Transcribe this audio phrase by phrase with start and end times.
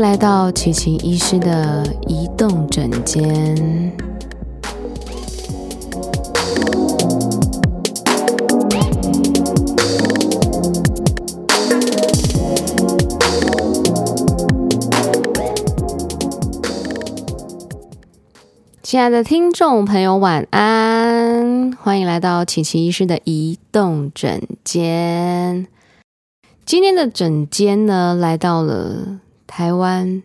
[0.00, 3.54] 来到琪琪医师的移动诊间。
[18.82, 21.72] 亲爱的听众朋友，晚安！
[21.72, 25.66] 欢迎来到琪琪医师的移动诊间。
[26.64, 29.20] 今天的诊间呢，来到了
[29.52, 30.22] 台湾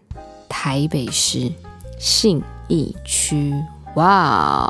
[0.47, 1.51] 台北市
[1.97, 3.51] 信义区。
[3.95, 4.05] 哇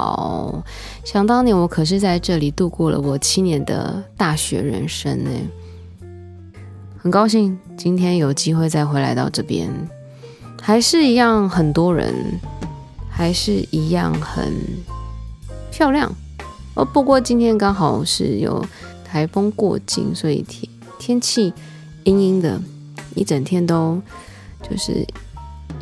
[0.08, 0.64] 哦！
[1.04, 5.30] 想当年，我可是在这里度过了我七年的大学人生呢。
[6.97, 9.70] 很高兴今天有机会再回来到这边，
[10.62, 12.40] 还是一样很多人。
[13.09, 14.53] 还是一样很
[15.72, 16.14] 漂亮
[16.73, 16.84] 哦。
[16.84, 18.66] 不过今天刚好是有
[19.06, 20.69] 台风过境，所以天
[21.00, 21.53] 天气
[22.03, 22.62] 阴阴的，
[23.16, 24.02] 一整天都
[24.61, 25.06] 就是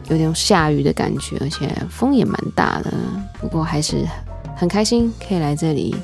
[0.10, 2.94] 有点下雨的感觉，而且风也蛮大的。
[3.40, 4.06] 不过还是
[4.56, 5.96] 很开心可以来这里，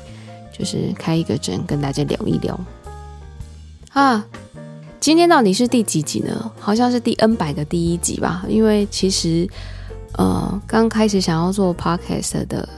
[0.56, 2.58] 就是开一个诊跟大家聊一聊
[3.92, 4.24] 啊。
[4.98, 6.52] 今天到底是第几集呢？
[6.58, 9.48] 好像是第 N 百个第一集吧，因为其实。
[10.14, 12.68] 呃，刚开始想要做 podcast 的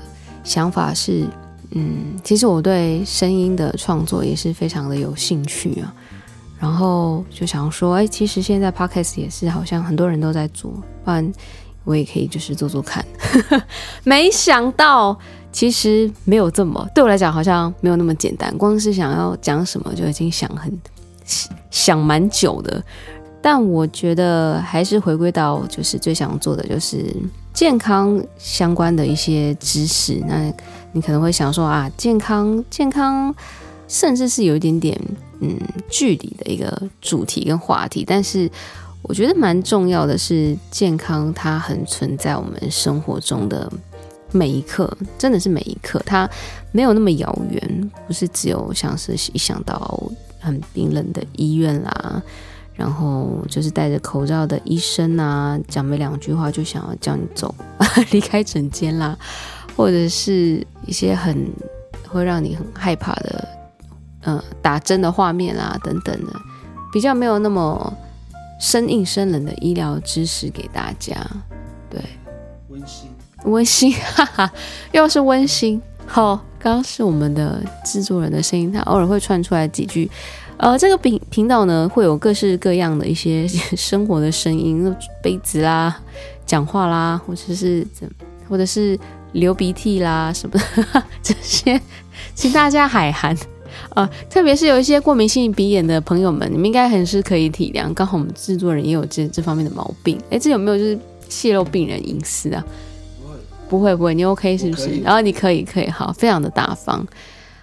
[0.45, 1.27] 想法是，
[1.71, 5.95] 嗯，其实我对声音的创作也是非常的有兴趣啊。
[6.63, 10.71] 然后就想说，哎，其实现在 podcast 也是好像很多人都在做，
[11.05, 11.33] 不然
[11.83, 13.05] 我也可以就是做做看。
[14.05, 15.19] 没想到
[15.51, 18.57] 其实没有这么，对我来讲好像没有那么简单。
[18.57, 20.73] 光是想要讲什么就已经想很
[21.69, 22.81] 想蛮久的。
[23.43, 27.13] 但我觉得还是回归到，就是最想做的就是
[27.53, 30.23] 健康相关的一些知识。
[30.29, 30.49] 那
[30.93, 33.35] 你可能会想说啊，健康健康，
[33.89, 34.97] 甚至是有一点点
[35.43, 35.59] 嗯
[35.91, 38.05] 距离的一个主题跟话题。
[38.07, 38.51] 但是
[39.03, 43.71] 我觉得蛮重要的是，健康它很存在我们生活中的
[44.31, 46.29] 每一刻，真的是每一刻，它
[46.71, 50.03] 没有那么遥远，不是只有像是一想到
[50.39, 52.23] 很冰冷的医院啦。
[52.75, 57.55] 然后就是戴着口罩的医生啊，讲没两句话就想要叫你走，
[58.13, 59.17] 离开诊间啦，
[59.77, 61.47] 或者是一些很
[62.09, 63.47] 会让你很害怕的，
[64.23, 66.33] 呃，打针的画面啊等等的，
[66.93, 67.93] 比较没有那么
[68.61, 71.17] 生硬生冷的医疗知识给大家。
[71.91, 72.01] 对，
[72.69, 73.11] 温馨，
[73.45, 74.53] 温馨，哈哈，
[74.93, 75.83] 又是温馨。
[76.07, 80.11] 好，刚刚是我们的制作人的声音，他偶尔会串出来几句。
[80.59, 86.01] 呃，这个频频道呢，会有各式各样的一些 生活的声音，杯子啦、
[86.47, 88.09] 讲话啦，或者是怎，
[88.49, 88.97] 或者是
[89.33, 91.81] 流鼻涕啦什么的 这些，
[92.35, 93.37] 请大家海涵。
[93.95, 97.93] 呃，特别是有一些过敏性鼻炎的朋友们，你们应该很是可以体谅。
[97.95, 100.19] 刚好我们制作人也有这这方面的毛病。
[100.31, 100.99] 哎，这有没有就是
[101.29, 102.65] 泄露病人隐私啊？
[103.19, 103.37] 不会，
[103.69, 105.01] 不会，不会，你 OK 是不是？
[105.03, 107.07] 然后你可以，可以，好，非常的大方。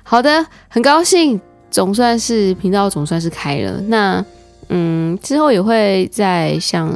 [0.03, 1.40] 好的，很高兴。
[1.72, 4.25] 总算是频道总算是开了，那
[4.69, 6.91] 嗯之后也会在像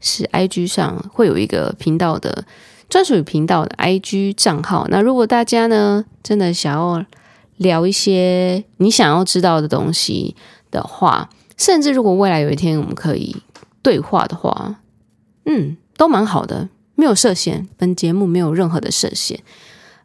[0.00, 2.42] 是 IG 上会有一个频道的
[2.88, 4.86] 专属于频道的 IG 账号。
[4.88, 7.04] 那如果大家呢真的想要
[7.56, 10.34] 聊一些你想要知道的东西
[10.70, 13.36] 的话，甚至如果未来有一天我们可以
[13.82, 14.80] 对话的话，
[15.46, 19.40] 嗯，都蛮好的，没有设限，本节目没有任何的设限，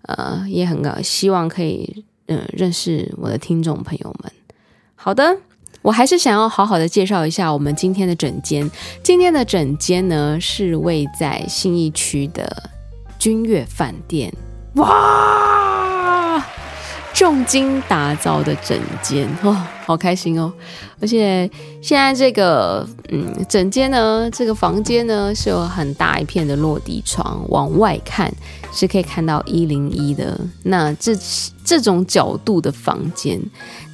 [0.03, 2.05] 呃，也很希望可以。
[2.31, 4.31] 嗯，认识我的听众朋友们。
[4.93, 5.35] 好的，
[5.81, 8.69] 我还是想要好好的介绍一下我们今天的整间。
[9.01, 12.69] 今天的整间呢，是位在信义区的
[13.17, 14.31] 君悦饭店。
[14.75, 16.45] 哇！
[17.19, 19.53] 重金打造的整间哦，
[19.85, 20.49] 好开心哦！
[21.01, 21.51] 而且
[21.81, 28.33] 现在这个嗯整间呢，这个房间呢是有很大一片的落地窗，往外看
[28.71, 30.39] 是可以看到一零一的。
[30.63, 31.11] 那这
[31.65, 33.37] 这种角度的房间，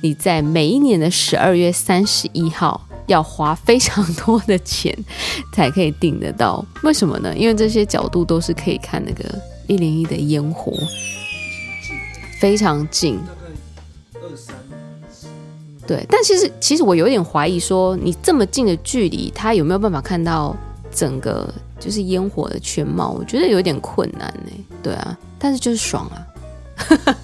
[0.04, 4.95] 你在每一年的十二月三十一号要花非常多的钱
[5.51, 6.63] 才可以订得到。
[6.83, 7.36] 为什么呢？
[7.36, 9.25] 因为这些角度都是可以看那个
[9.66, 10.72] 一零一的烟火。
[12.45, 13.19] 非常近，
[15.88, 20.56] 对，但其实其实我有点怀疑，说你这么近的距离，他有没有办法看到
[20.92, 23.09] 整个就是烟火的全貌？
[23.09, 24.51] 我觉得有点困难呢。
[24.83, 26.21] 对啊，但是就是爽啊，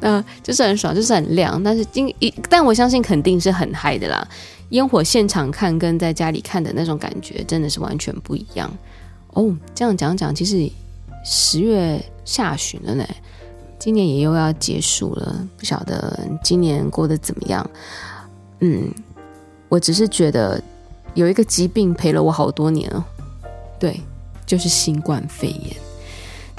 [0.00, 1.60] 嗯、呃，就是很爽，就是很亮。
[1.64, 4.28] 但是今一，但我相信肯定是很嗨的啦。
[4.68, 8.70] 烟火现场看跟在家里看的那种感觉真的是完全不一样
[9.32, 9.56] 哦。
[9.74, 10.70] 这样讲讲，其实
[11.24, 13.02] 十月下旬了呢。
[13.78, 17.68] 今年也又要结束了，不晓得今年过得怎么样。
[18.60, 18.92] 嗯，
[19.68, 20.62] 我只是觉得
[21.14, 23.04] 有一个疾病陪了我好多年哦，
[23.78, 24.00] 对，
[24.44, 25.76] 就是新冠肺炎。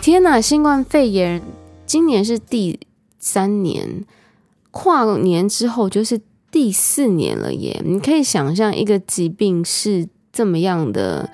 [0.02, 1.42] 天哪，新冠肺炎
[1.86, 2.80] 今年是第
[3.20, 4.06] 三年，
[4.72, 7.82] 跨年之后就是第四年了耶！
[7.84, 11.30] 你可以想象，一个疾病是这么样的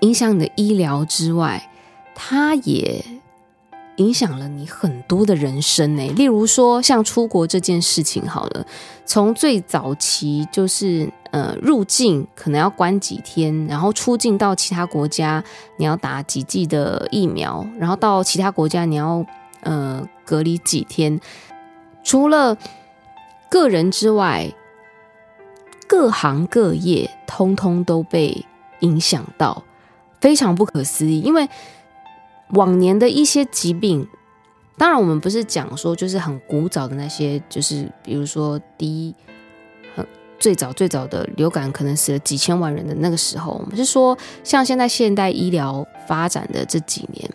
[0.00, 1.70] 影响你的医疗之外，
[2.14, 3.02] 它也
[3.96, 6.06] 影响了你很多的人生呢。
[6.16, 8.66] 例如说，像出国这件事情，好了，
[9.04, 15.42] 从最早期就是呃入境可能要关几天，然后出境到其他国家
[15.76, 19.24] 你要打几剂的疫苗，然后到其他国家你要
[19.60, 21.20] 呃隔离几天。
[22.02, 22.56] 除了
[23.50, 24.50] 个人之外，
[25.86, 28.44] 各行各业通通都被
[28.80, 29.62] 影响到，
[30.20, 31.20] 非常不可思议。
[31.20, 31.48] 因为
[32.52, 34.06] 往年的一些疾病，
[34.78, 39.14] 当然我们不是讲说就是很古早的那些，就是比如说第一
[39.94, 40.06] 很
[40.38, 47.30] 最早最早的流感，可能死了几千万人的那个时候，我们是说像现在现代医疗发展的这几年。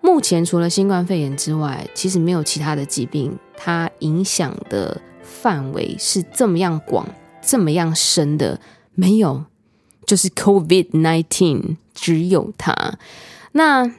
[0.00, 7.08] 目前除了新冠肺炎之外，其实没有其他的疾病，它影响的范围是这么样广、
[7.42, 8.60] 这么样深的，
[8.94, 9.44] 没有，
[10.06, 12.72] 就是 COVID-19，只有它。
[13.50, 13.90] 那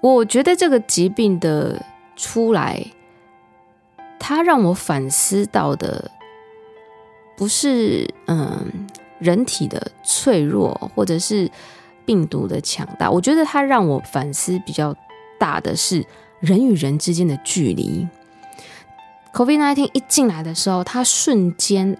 [0.00, 1.84] 我觉得这个疾病的
[2.16, 2.84] 出来，
[4.18, 6.10] 它让我反思到的，
[7.36, 8.86] 不是嗯
[9.18, 11.50] 人体的脆弱，或者是。
[12.08, 14.96] 病毒的强大，我觉得它让我反思比较
[15.38, 16.02] 大的是
[16.40, 18.08] 人与人之间的距离。
[19.34, 21.98] COVID-19 一进来的时候，它瞬间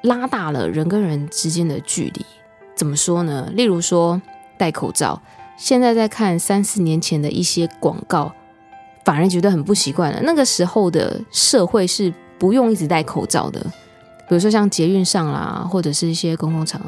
[0.00, 2.24] 拉大了人跟人之间的距离。
[2.74, 3.50] 怎么说呢？
[3.52, 4.22] 例如说
[4.56, 5.20] 戴口罩，
[5.56, 8.32] 现在在看三四年前的一些广告，
[9.04, 10.20] 反而觉得很不习惯了。
[10.22, 13.60] 那个时候的社会是不用一直戴口罩的，
[14.28, 16.86] 比如说像捷运上啦，或者是一些公共场合。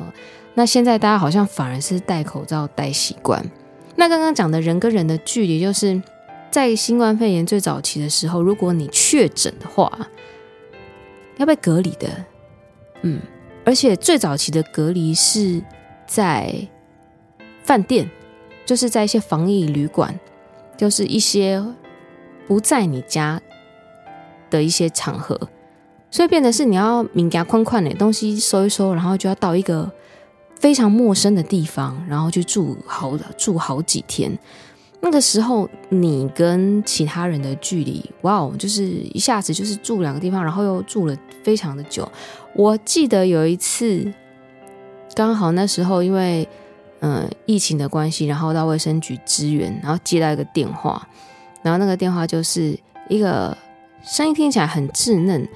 [0.54, 3.44] 那现在大家好像反而是戴口罩戴习惯。
[3.94, 6.02] 那刚刚讲的人跟人的距离，就是
[6.50, 9.90] 在新冠肺炎最早期的时候，如果你确诊的话，
[11.36, 12.08] 要被隔离的。
[13.02, 13.20] 嗯，
[13.64, 15.62] 而且最早期的隔离是
[16.06, 16.54] 在
[17.62, 18.10] 饭店，
[18.66, 20.18] 就是在一些防疫旅馆，
[20.76, 21.64] 就是一些
[22.46, 23.40] 不在你家
[24.50, 25.40] 的一些场合，
[26.10, 29.90] 所以变得是你要敏感宽宽的东西收一收，然后就要到一个。
[30.58, 34.36] 非常陌生的地方，然后去住好住好几天。
[35.00, 42.10] 那个时候，你跟其他人的距离，哇哦，就是一下子就是住两个地方，然后又住了非常的久。
[42.54, 44.10] 我记得有一次，
[45.14, 46.48] 刚好那时候因为
[47.00, 51.06] 嗯、疫情的关系，然后到卫生局支援，然后接到一个电话，
[51.62, 52.78] 然后那个电话就是
[53.08, 53.56] 一个
[54.02, 55.48] 声音听起来很稚嫩。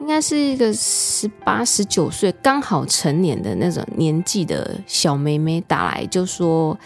[0.00, 6.78] 应该是一个十八、十九岁刚好成年的那种年纪的小妹妹打来，就说，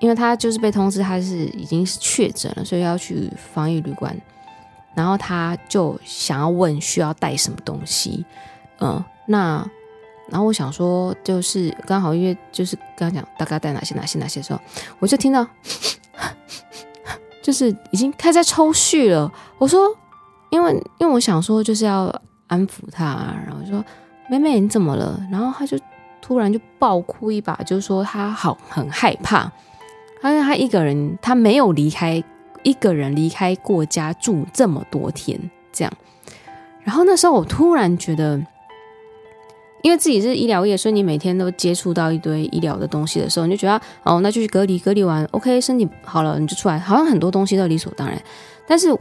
[0.00, 4.18] 因为她就是被通知她是已经是确诊了，所以要去防疫旅馆，
[4.94, 8.24] 然后她就想要问需要带什么东西，
[8.80, 9.70] 嗯，那
[10.30, 14.60] 然后我想说，就是刚好因为就是刚刚讲大概带哪些哪些哪些的时候，
[14.98, 15.46] 我就听到，
[17.42, 19.30] 就是已经开始抽蓄了。
[19.58, 19.94] 我说，
[20.50, 22.14] 因为因为我想说就是要。
[22.50, 23.84] 安抚他，然后说
[24.26, 25.78] ：“妹妹，你怎么了？”然后他就
[26.22, 29.52] 突然就爆哭一把，就说他好很害怕，
[30.24, 32.24] 因为他一个人，他没有离开，
[32.62, 35.38] 一个人离开过家住这么多天，
[35.70, 35.92] 这样。
[36.82, 38.40] 然后那时候我突然觉得，
[39.82, 48.20] 因为自己是医疗业，所以你每天都接触到一堆医疗的东西的时候，你就觉得哦，那就去隔离，隔离完，OK，身体好了，你就出来，好像很多东西都理所当然，
[48.66, 48.94] 但是。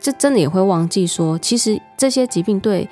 [0.00, 2.86] 这真的也会忘记说，其实这些疾病对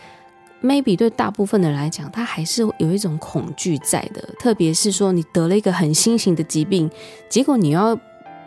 [0.63, 4.27] maybe 对大部分的人来讲，他还是有一种恐惧在的。
[4.39, 6.91] 特别是说你得了一个很新型的疾病，
[7.29, 7.95] 结果你要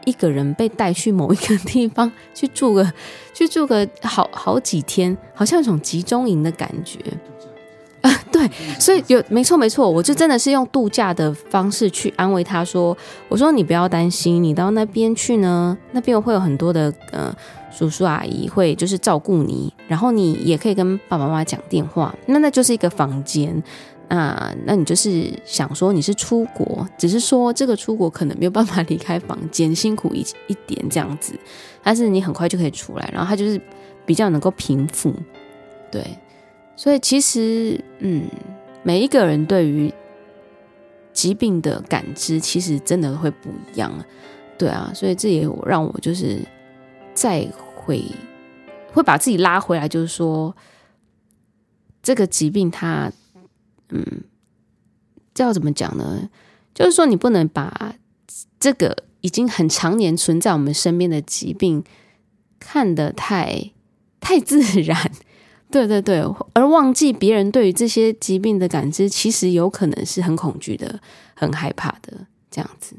[0.04, 2.92] 一个人被带去某一个地方去住个
[3.36, 7.00] 去住个好好几天，好像有种集中营的感觉。
[8.06, 8.48] 啊，对，
[8.80, 12.96] 所以有没错没错，我就真的是用度假的方式去安慰他说
[13.28, 17.36] ：“我说你不要担心，你到那边去呢，那边会有很多的呃
[17.76, 23.64] 叔叔阿姨会就是照顾你，然后你也可以跟爸爸妈妈讲电话，那那就是一个房间
[24.08, 31.34] 啊，那你就是想说你是出国，只是说这个出国可能没有办法离开房间，辛苦一一点这样子，
[31.82, 33.60] 但是你很快就可以出来，然后他就是
[34.06, 35.12] 比较能够平复，
[35.90, 36.06] 对。”
[36.76, 38.28] 所以其实，嗯，
[38.84, 39.94] 每一个人对于
[41.14, 43.92] 疾病的感知，其实真的会不一样，
[44.58, 44.92] 对啊。
[44.94, 46.40] 所以这也让我就是
[47.14, 48.04] 再会
[48.92, 50.56] 会把自己拉回来，就是说，
[52.04, 53.12] 这个疾病它，
[53.90, 54.24] 嗯，
[55.34, 56.30] 这要怎么讲呢？
[56.74, 57.96] 就是说，你不能把
[58.60, 61.84] 这个已经很常年存在我们身边的疾病
[62.60, 63.72] 看得太
[64.20, 65.12] 太自然，
[65.76, 71.02] 对对对，而忘记别人对于这些疾病的感知，其实有可能是很恐惧的、
[71.34, 72.96] 很害怕的这样子。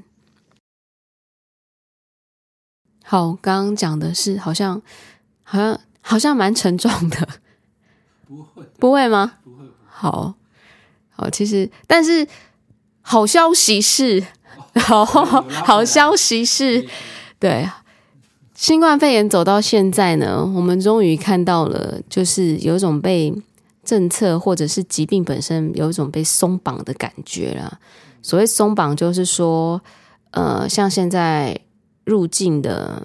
[3.03, 4.83] 好，刚刚讲的是好像
[5.43, 7.27] 好像好像蛮沉重的，
[8.29, 8.63] 不会。
[8.79, 9.39] 不会吗？
[9.43, 10.35] 不会，好
[11.09, 12.29] 好，其实但是
[13.01, 14.23] 好消息是，
[14.75, 16.87] 好好消息是，
[17.39, 17.67] 对，
[18.57, 23.33] 新冠肺炎走到现在呢，我们终于看到了，就是有一种被
[23.85, 27.79] 政策或者是疾病本身有一种被松绑的感觉了。
[28.23, 29.81] 所谓松绑，就是说，
[30.33, 31.57] 呃，像现在。
[32.07, 33.05] 入境的，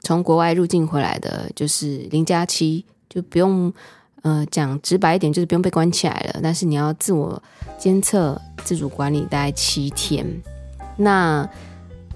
[0.00, 3.72] 从国外入境回来的，就是零加七，就不用，
[4.22, 6.40] 呃，讲直白一点，就是不用被关起来了。
[6.42, 7.40] 但是你要自我
[7.78, 10.26] 监测、自主管理，大概七天。
[10.96, 11.48] 那，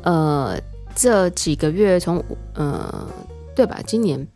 [0.03, 0.59] 呃，
[0.95, 2.23] 这几个月从，
[2.55, 3.07] 呃，
[3.55, 3.81] 对吧？
[3.87, 4.27] 今年，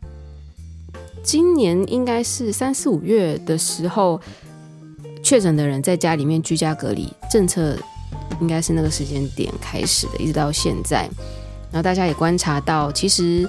[1.22, 4.20] 今年应该是三四五月的时候，
[5.22, 7.76] 确诊的人在家里面居家隔离政策，
[8.40, 11.08] 应该是那个时间点开始的，一直到现在。
[11.70, 13.48] 然后大家也观察到，其实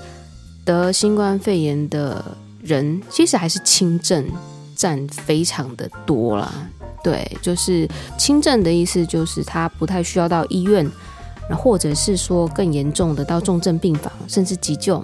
[0.63, 2.23] 得新冠肺炎的
[2.61, 4.25] 人，其实还是轻症
[4.75, 6.51] 占非常的多啦。
[7.03, 10.89] 对，就是轻症的意思，就是他不太需要到医院，
[11.53, 15.03] 或者是说更严重的到重症病房，甚至急救，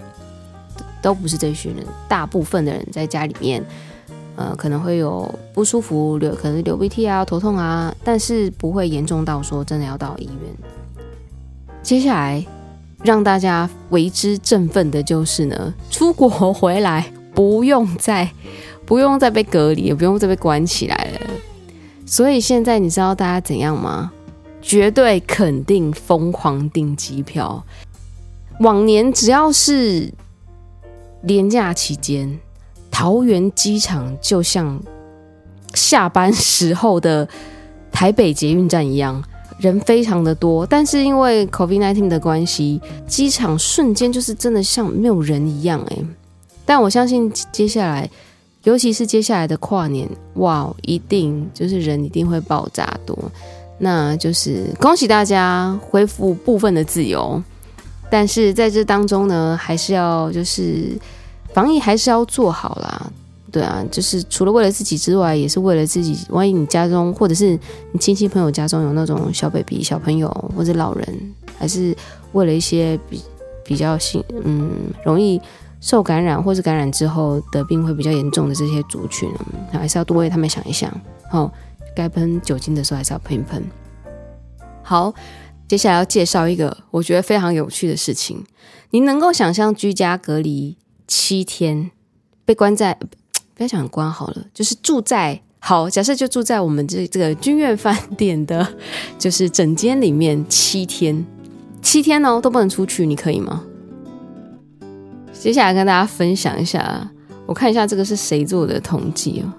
[1.02, 1.86] 都不是这一群人。
[2.08, 3.62] 大部分的人在家里面，
[4.36, 10.56] 呃，可能会有不舒服，流可能流鼻涕啊、头痛啊，但是不会严重到说真的要到医院。
[11.84, 12.46] 接下来。
[13.04, 18.30] 让大家为之振奋的就是呢，出国回来不用再
[18.86, 21.20] 不用再被隔离，也不用再被关起来了。
[22.06, 24.12] 所以现在你知道大家怎样吗？
[24.62, 27.64] 绝对肯定疯狂订机票。
[28.60, 30.14] 往年只要是
[31.24, 32.40] 连假期间，
[32.90, 34.80] 桃园机场就像
[35.74, 37.28] 下班时候的
[37.92, 39.24] 台北捷运站一样。
[39.60, 45.98] 人非常的多，但是因为 COVID-19 的关系，机场瞬间就是真的像没有人一样哎。
[46.66, 48.10] 但我相信接下来，
[48.64, 53.16] 尤其是接下来的跨年，哇，一定就是人一定会爆炸多。
[53.84, 57.42] 那就是恭喜大家恢复部分的自由，
[58.12, 60.92] 但是在这当中呢，还是要就是
[61.52, 63.12] 防疫还是要做好啦。
[63.52, 66.18] 对啊，就是除了为了自己之外，也是为了自己。
[66.30, 67.60] 万一你家中或者是
[67.92, 71.94] 你亲戚朋友家中有那种小 baby、小朋友或者老人，还是
[72.34, 73.22] 为了一些比
[73.66, 74.70] 比较性嗯
[75.04, 75.42] 容易
[75.82, 79.30] 受感染或是感染之后得病会比较严重的这些族群，
[79.74, 80.90] 还是要多为他们想一想。
[81.32, 81.52] 哦，
[81.96, 83.64] 该喷酒精的时候还是要喷一喷。
[84.84, 85.14] 好，
[85.68, 88.44] 接下来要介绍一个我觉得非常有趣的事情。
[88.92, 91.92] 你能够想象居家隔离七天，
[92.46, 92.98] 被关在？
[93.54, 98.68] 不要讲关好了，就是住在好，假设就住在我们这这个君悦饭店的，
[99.20, 101.24] 就是整间里面七天，
[101.80, 103.64] 七天哦都不能出去，你可以吗？
[105.32, 107.12] 接下来跟大家分享一下，
[107.46, 109.54] 我看一下这个是谁做的统计哦。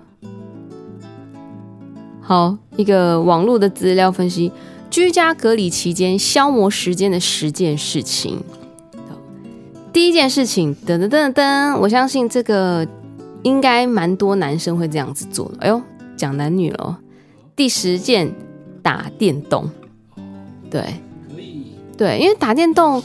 [2.22, 4.50] 好，一个网络的资料分析，
[4.88, 8.42] 居家隔离期间消磨时间的十件事情。
[9.92, 12.86] 第一件事情，噔噔噔噔，我相信这个。
[13.44, 15.54] 应该蛮多男生会这样子做的。
[15.62, 15.82] 哎呦，
[16.16, 17.00] 讲男女了。
[17.56, 18.32] 第十件，
[18.84, 19.68] 打电动。
[20.70, 20.80] 对，
[21.28, 21.72] 可以。
[21.98, 23.02] 对，因为打电动，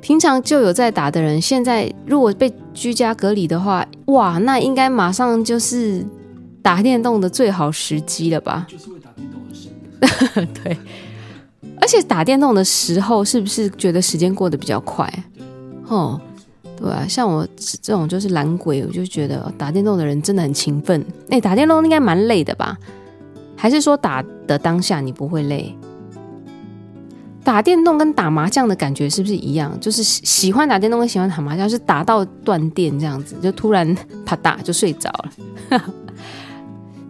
[0.00, 6.04] 平常就有在打的人，现在如果被居家隔离的话，哇，那应该马上就是
[6.66, 8.66] 打电动的最好时机了吧？
[8.68, 9.68] 就是会打电动的时。
[10.64, 10.76] 对。
[11.80, 15.08] 而且打电动的时候，是不是觉得时间过得比较快？
[15.86, 16.20] 哦。
[16.76, 17.46] 对啊，像我
[17.80, 21.02] 这种就是懒鬼，我就觉得打电动的人真的很勤奋。
[21.30, 22.76] 哎，打电动应该蛮累的吧？
[23.54, 25.72] 还是说打的当下你不会累？
[27.44, 29.78] 打电动跟打麻将的感觉是不是一样？
[29.80, 35.08] 就是喜欢打电动跟喜欢打麻将，是打到断电这样子，就突然啪嗒就睡着
[35.70, 35.84] 了。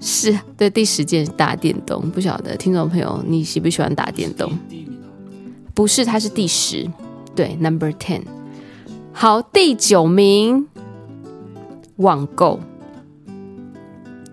[0.01, 4.51] 是对，第十件打电动，不晓得听众朋友你喜不喜欢打电动？
[5.75, 6.89] 不是，它是第十，
[7.35, 8.23] 对，Number Ten。
[9.13, 10.67] 好，第九名，
[11.97, 12.61] 网购，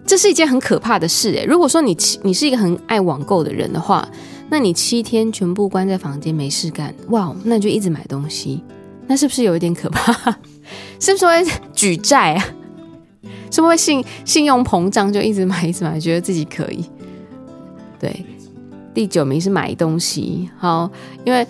[0.05, 1.46] 这是一件很可怕的事诶。
[1.46, 4.08] 如果说你七你是一个很爱网购的人的话，
[4.50, 8.62] 那你七天全部关在房间没事干，哇，那你就一直买东西，
[9.08, 10.13] 那是不是有一点可怕？
[11.00, 12.46] 是不是会举债啊？
[13.53, 16.83] 是不是信信用膨胀就一直买一直买，觉得自己可以？
[18.00, 18.25] 对，
[18.95, 20.89] 第九名是买东西，好，
[21.24, 21.45] 因为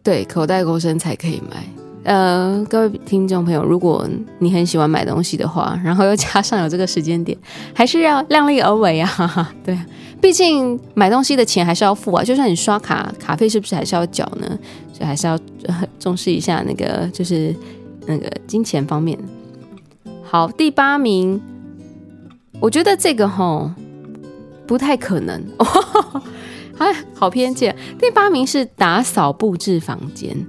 [0.00, 1.64] 对口袋够深才可以买。
[2.04, 7.36] 呃，各位听众朋友，如果你很喜欢买东西的话，然后又加上有这个时间点，
[7.74, 9.52] 还是要量力而为啊。
[9.64, 9.76] 对，
[10.20, 14.58] 毕竟买东西的钱还是要付啊，就算你刷卡，卡费是不是还是要缴呢？
[14.92, 15.36] 所以还是要
[15.98, 17.54] 重视一下那个，就是
[18.06, 19.18] 那个金钱方面。
[20.22, 21.40] 好，第八名，
[22.60, 23.70] 我觉得这个吼。
[24.66, 25.44] 不太可能，
[26.78, 27.76] 哎，好偏见。
[27.98, 30.46] 第八名是打扫布置房间，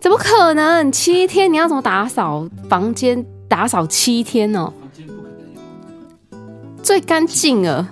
[0.00, 0.90] 怎么可能？
[0.90, 3.22] 七天你要怎么打扫房间？
[3.48, 4.72] 打扫七天哦？
[6.82, 7.90] 最干净了。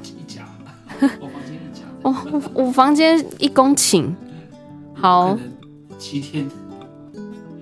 [1.03, 4.15] 我房间一我房间一公顷，
[4.95, 5.39] 好，
[5.99, 6.51] 七天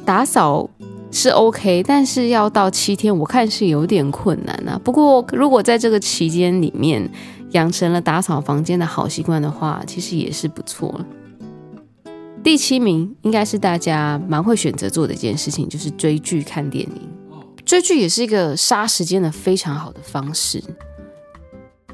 [0.04, 0.70] 打扫
[1.10, 4.80] 是 OK，但是要到七天，我看是有点困难啊。
[4.84, 7.10] 不过如果在这个期间里面，
[7.52, 11.00] 养成了打扫房间的好习惯的话，其实也是不错。
[12.42, 17.08] 第七名应该是大家蛮会选择做的一件事情，就是追剧看电影。
[17.64, 20.62] 追剧也是一个杀时间的非常好的方式。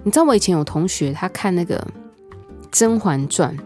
[0.02, 1.78] 你知道我以前有同学，他看那个
[2.70, 3.56] 《甄嬛传》，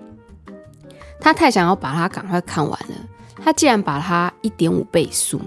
[1.20, 2.94] 他太想要把它赶快看完了，
[3.42, 5.40] 他竟然把它一点五倍速。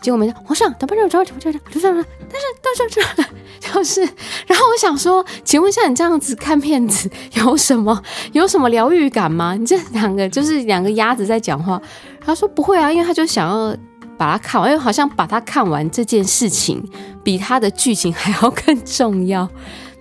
[0.00, 4.00] 结果没想，皇上，等不了，等不了，等不了，等不了，但是到这这就是，
[4.48, 8.02] 然后我想说，请问一下，你这样子看片子有什么
[8.32, 9.54] 有什么疗愈感吗？
[9.54, 11.80] 你这两个就是两个鸭子在讲话。
[12.20, 13.76] 他说不会啊，因为他就想要
[14.18, 16.84] 把它看完，因为好像把它看完这件事情
[17.22, 19.48] 比它的剧情还要更重要。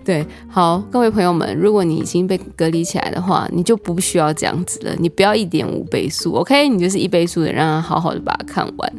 [0.04, 6.68] 对，好，各位朋友们，如果你已经被隔离起来的话，你就不需要这样子了，你不要一点五倍速，OK？
[6.70, 8.94] 你就是一倍速的，让他好好的把它看完。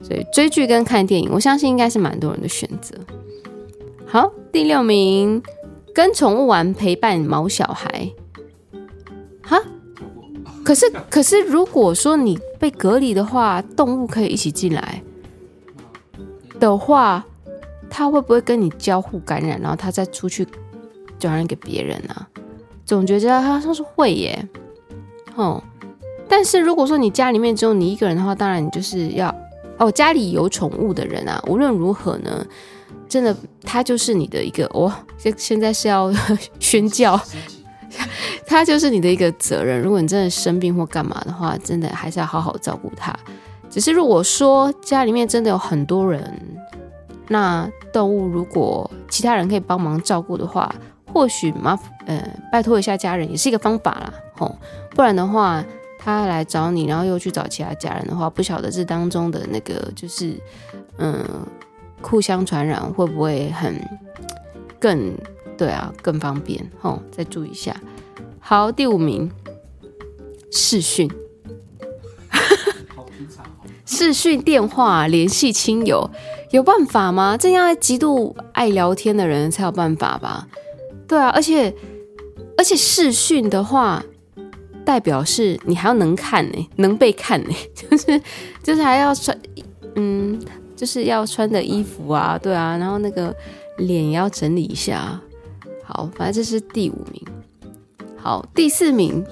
[0.00, 2.96] 所以追剧跟看电影，我相信应该是蛮多人的选择。
[4.06, 5.42] 好，第六名，
[5.94, 8.10] 跟宠物玩，陪伴毛小孩。
[9.42, 9.60] 哈？
[10.64, 15.02] 可是可是，如果说你被隔离的话，动物可以一起进来
[16.58, 17.26] 的话，
[17.96, 20.44] 他会不会跟你交互感染，然后他再出去
[21.20, 22.26] 传染给别人呢？
[22.84, 24.48] 总觉得它说是会耶。
[25.36, 25.62] 哦，
[26.28, 29.32] 但是如果说你家里面只有你一个人的话，当然你就是要。
[29.78, 32.44] 哦，家里有宠物的人啊，无论如何呢，
[33.08, 34.92] 真的，他就是你的一个哦。
[35.16, 36.12] 现现在是要
[36.58, 37.20] 宣教，
[38.44, 39.80] 他就是你的一个责任。
[39.80, 43.14] 如果你真的生病或干嘛的话，真的还是要好好照顾他。
[43.70, 46.40] 只是如果说家里面真的有很多人，
[47.28, 50.74] 那动物如果其他人可以帮忙照顾的话，
[51.12, 54.14] 或许麻烦呃拜托一下家人也是一个方法啦。
[54.36, 54.58] 吼、哦，
[54.90, 55.64] 不然的话。
[55.96, 60.38] 他来找你，然后又去找其他家人的话，不晓得这当中的那个就是，
[60.98, 61.24] 嗯，
[62.02, 63.74] 互相传染会不会很
[64.78, 65.16] 更
[65.56, 67.00] 对啊，更方便哦？
[67.10, 67.74] 再注意一下。
[68.38, 69.32] 好，第五名，
[70.52, 71.10] 视讯，
[73.86, 76.10] 视讯电话联系亲友，
[76.56, 77.36] 有办法吗？
[77.36, 80.46] 这样极度爱聊天的人才有办法吧？
[81.08, 81.74] 对啊，而且
[82.56, 84.02] 而且视讯的话。
[84.86, 88.20] 代表是你还要能看呢，能被看呢， 就是
[88.62, 89.34] 就是还要穿，
[89.94, 90.38] 嗯，
[90.76, 93.34] 就是要穿的衣服啊，对啊，然后那个
[93.78, 95.18] 脸也要整理一下。
[95.82, 97.24] 好，反正这是第五名。
[98.18, 99.24] 好，第四名，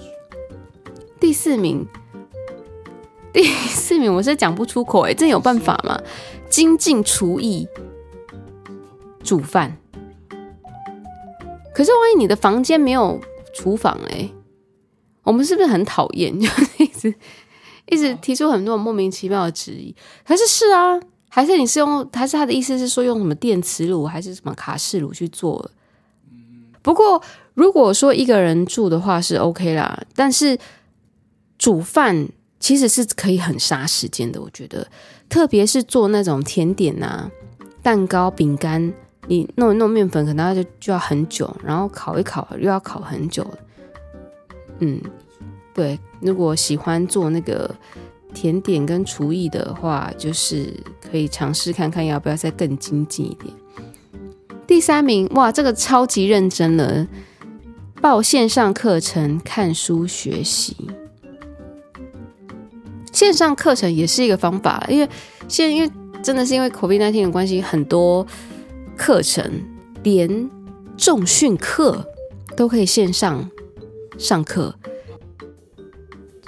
[1.21, 1.87] 第四名，
[3.31, 6.01] 第四名，我是讲不出口哎，这有办法吗？
[6.53, 7.67] 精进厨艺，
[9.25, 9.79] 煮饭。
[11.75, 13.19] 可是万一你的房间没有
[13.55, 14.31] 厨房哎？
[15.23, 16.31] 我们是不是很讨厌？
[16.39, 17.15] 就一直
[17.89, 19.97] 一直提出很多莫名其妙的质疑。
[20.27, 22.07] 可是是啊，还是你是用？
[22.13, 25.71] 还是他的意思是说用什么电磁炉还是什么卡式炉去做？
[26.83, 27.23] 不过
[27.55, 30.59] 如果说一个人住的话是 OK 啦，但是
[31.57, 32.29] 煮饭
[32.63, 34.41] 其实是可以很杀时间的。
[34.41, 34.87] 我觉得，
[35.29, 37.29] 特别是做那种甜点啊、
[37.83, 38.95] 蛋糕、饼干，
[39.27, 43.45] 你弄一弄面粉可能就就要很久，然后烤一烤又要烤很久。
[44.79, 45.01] 嗯，
[45.75, 47.69] 对，如果喜欢做那个
[48.33, 53.53] 甜点跟厨艺的话，就是可以尝试看看要不要再更精进一点。
[54.69, 57.09] 第三名，哇，这个超级认真了，
[58.01, 60.77] 报线上课程看书学习。
[63.23, 65.09] 线上课程也是一个方法，因为
[65.47, 65.89] 现因为
[66.25, 68.27] 真的是因为 COVID-19 的关系，很多
[68.97, 69.49] 课程
[70.03, 70.51] 连
[70.97, 72.05] 重训课
[72.57, 73.49] 都可以线上。
[74.19, 74.75] 上课，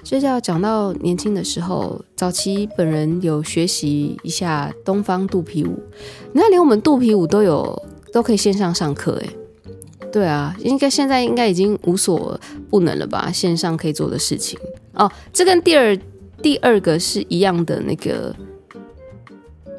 [0.02, 5.80] 这就要讲到年轻的时候，早期本人有学习一下东方肚皮舞，
[6.32, 7.82] 那连我们肚皮舞都有
[8.12, 9.30] 都可以线上上课诶。
[10.12, 13.32] 对啊，应该现在应该已经无所不能了吧？
[13.32, 14.58] 线上可以做的事情
[14.92, 15.96] 哦，这跟第二
[16.44, 18.37] 第二个是一样的那个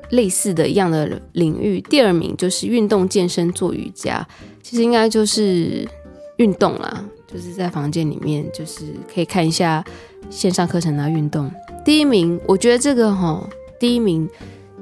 [0.09, 1.79] 类似的一样的领域。
[1.81, 4.27] 第二名就是运动健身做瑜伽，
[4.63, 5.87] 其实应该就是
[6.37, 9.85] 运动啦，就是在房间里面就是可以看一下
[10.31, 11.51] 线上课程啊，运动。
[11.85, 13.49] 第一名，我觉得这个哈、哦，
[13.79, 14.27] 第一名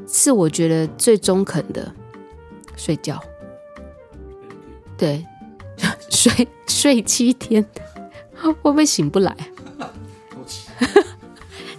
[0.07, 1.93] 是我觉得最中肯的，
[2.77, 3.21] 睡觉。
[4.97, 5.25] 对，
[6.09, 7.65] 睡睡七天，
[8.35, 9.35] 会不会醒不来？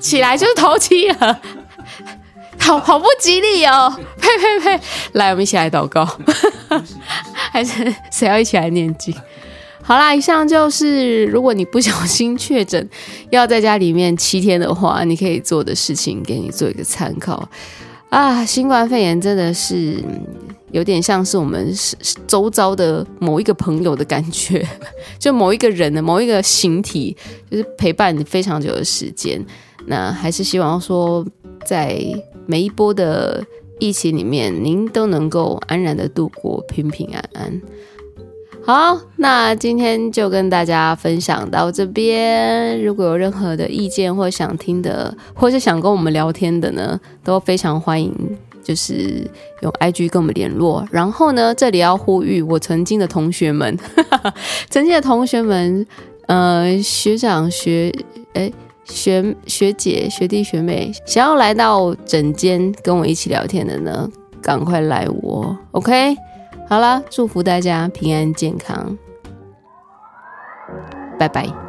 [0.05, 1.41] 起来就是头七了，
[2.59, 3.91] 好好不吉利哦！
[4.21, 4.85] 呸呸呸！
[5.13, 6.07] 来，我们一起来祷告，
[7.33, 9.15] 还是谁要一起来念经？
[9.83, 12.87] 好啦，以上就是如果你不小心确诊
[13.31, 17.49] 要在家里面七天的话，你可以做的事情，给你做一个参考
[18.11, 18.45] 啊！
[18.45, 20.05] 新冠肺炎真的是
[20.71, 21.75] 有点像是我们
[22.27, 24.67] 周遭的某一个朋友的感觉，
[25.19, 27.17] 就某一个人的某一个形体，
[27.51, 29.43] 就是陪伴你非常久的时间。
[29.87, 31.25] 那还是希望说，
[31.65, 32.01] 在
[32.47, 33.45] 每一波的
[33.79, 37.63] 疫情里面，您都能够安然的度过，平平安安。
[38.67, 42.83] 好，那今天就跟大家分享到这边。
[42.83, 48.11] 如果有任何的意见或想听的，或是想跟我们聊天的呢，都非常欢迎，
[48.63, 50.83] 就是用 IG 跟我们联络。
[50.91, 53.79] 然后呢，这里要呼吁我曾经的同学们，
[54.71, 55.87] 曾经的同学们，
[56.27, 57.93] 呃，学长学，
[58.33, 58.51] 哎，
[58.85, 64.09] 学学姐、学弟、学妹，想要来到诊间跟我一起聊天的呢，
[64.43, 66.17] 赶快来我，OK。
[66.69, 68.97] 好啦，祝福大家平安健康，
[71.19, 71.64] 拜拜。